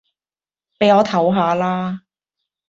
[0.79, 2.01] 俾我唞吓啦